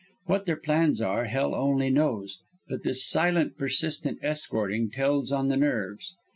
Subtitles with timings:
[0.25, 5.57] What their plans are Hell only knows, but this silent, persistent escorting tells on the
[5.57, 6.15] nerves.